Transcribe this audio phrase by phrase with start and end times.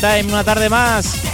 [0.00, 1.29] está una tarde más.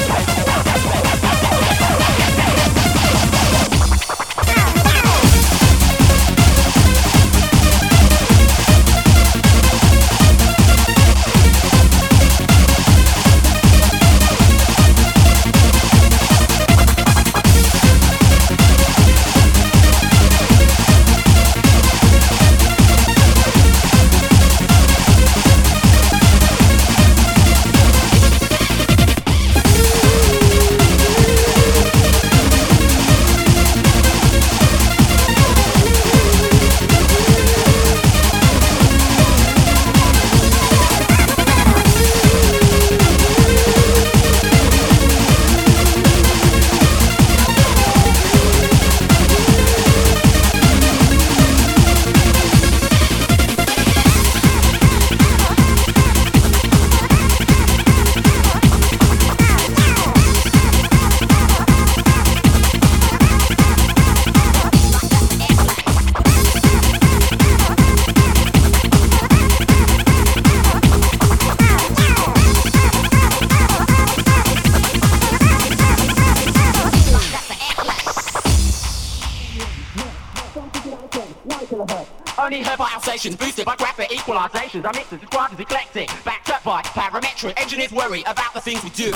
[83.35, 84.85] boosted by graphic equalizations.
[84.85, 87.61] Our mixes described as eclectic, backed up by parametric.
[87.61, 89.11] Engineers worry about the things we do.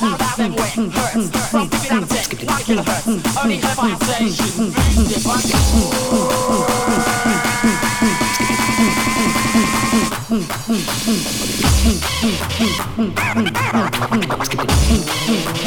[0.00, 1.30] How about them wet hurts?
[1.50, 3.42] From 50 down to 10, 1 kilohertz.
[3.42, 3.98] Only heard by our
[4.96, 5.40] boosted by...
[15.24, 15.63] Mm-hmm.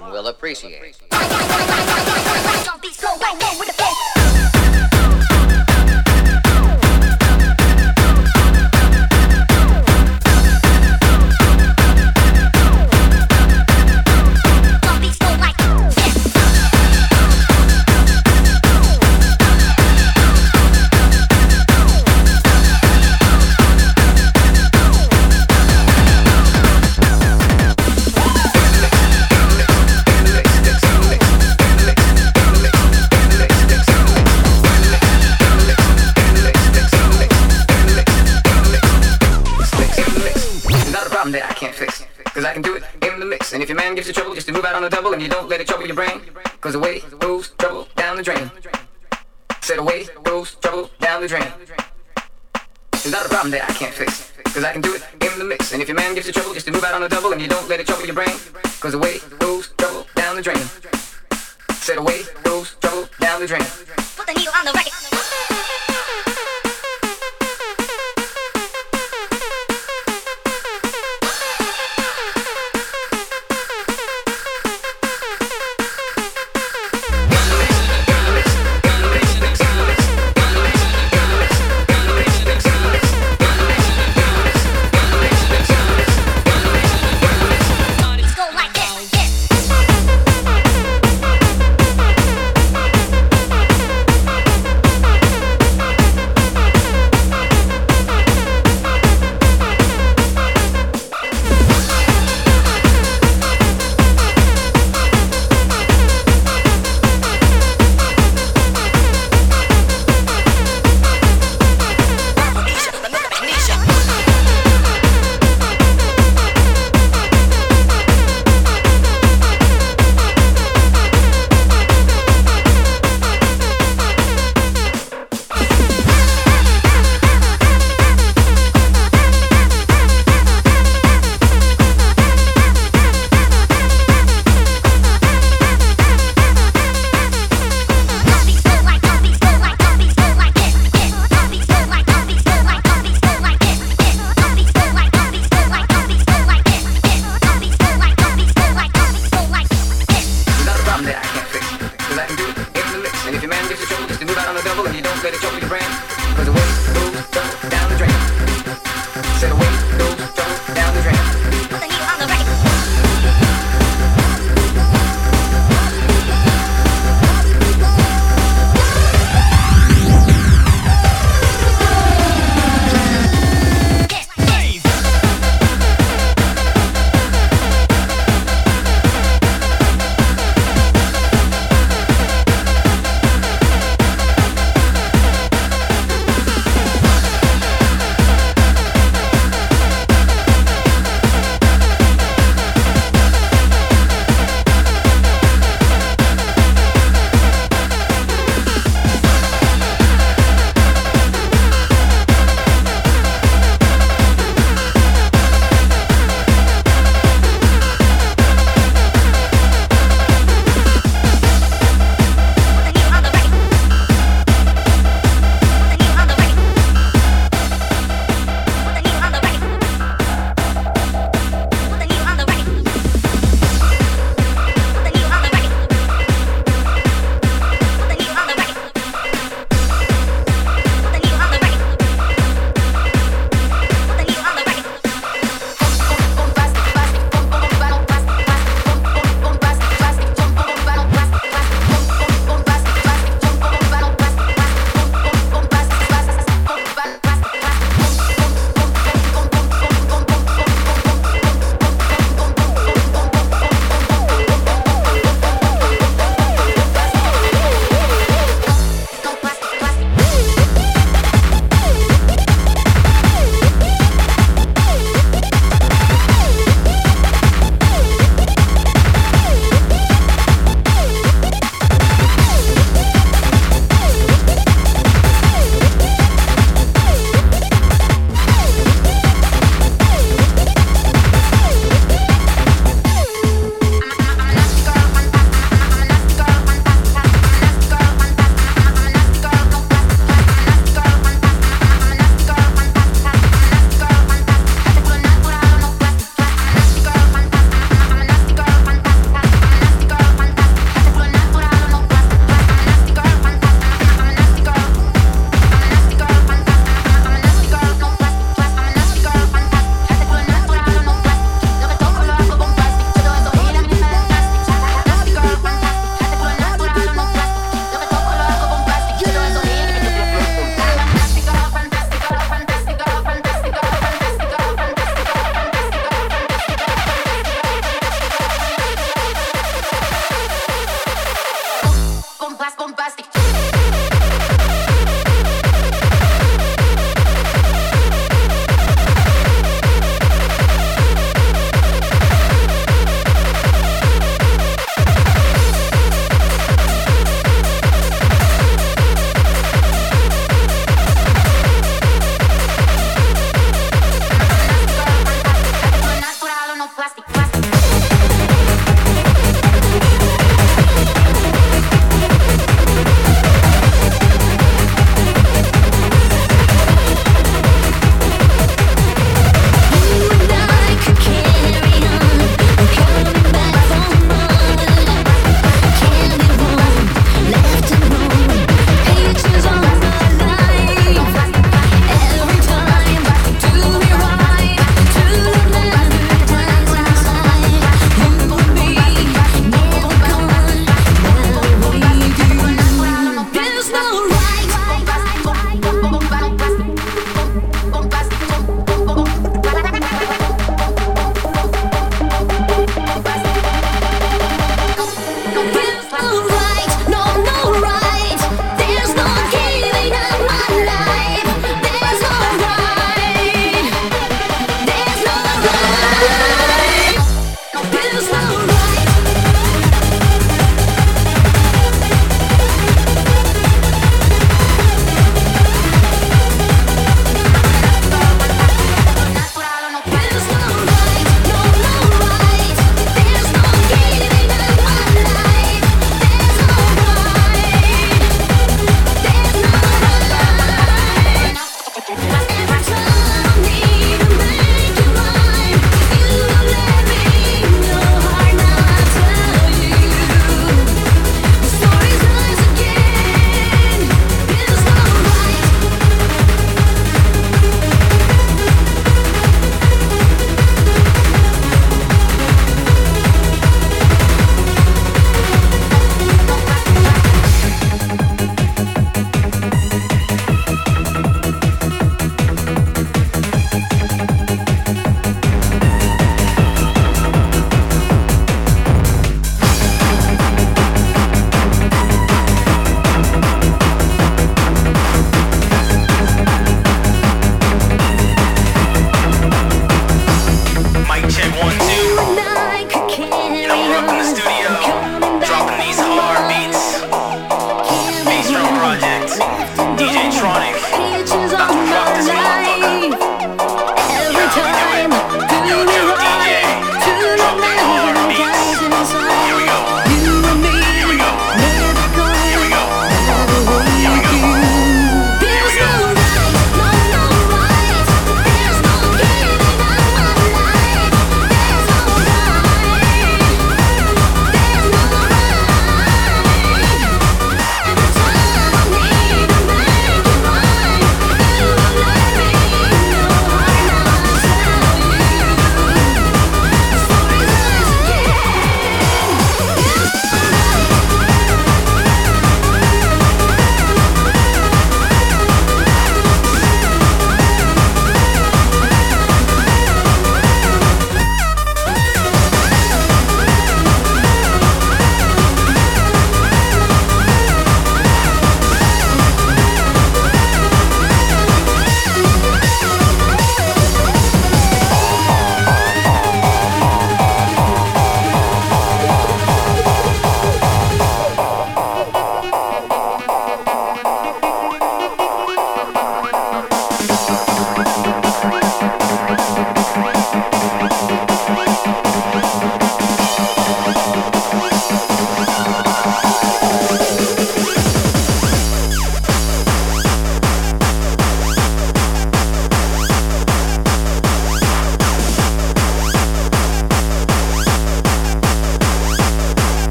[0.00, 1.11] Will appreciate.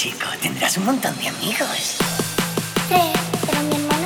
[0.00, 1.98] chico, tendrás un montón de amigos.
[2.88, 3.12] Sí,
[3.44, 3.99] pero mi hermano.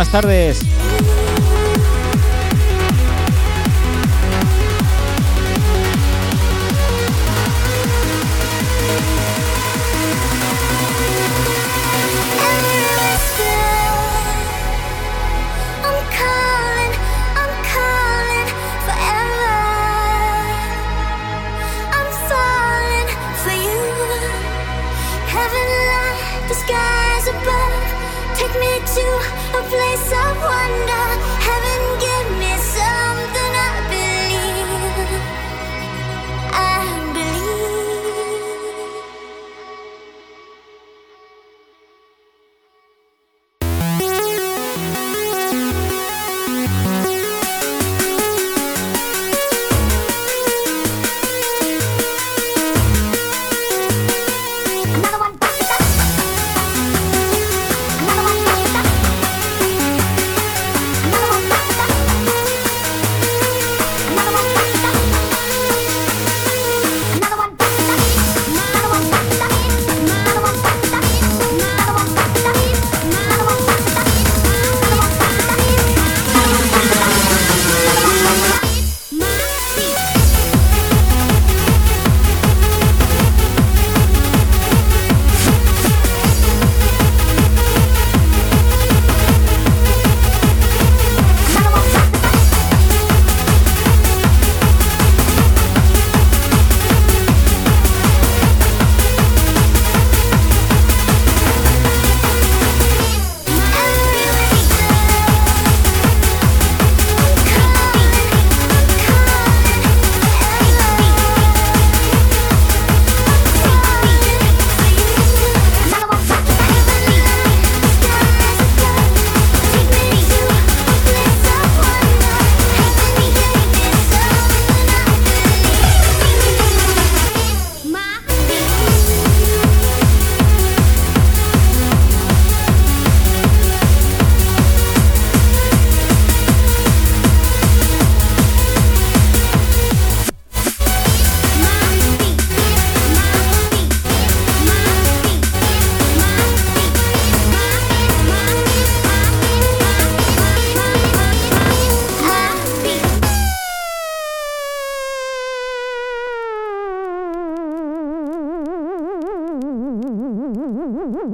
[0.00, 0.69] Buenas tardes.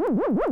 [0.07, 0.46] Suck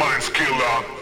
[0.00, 0.97] It's going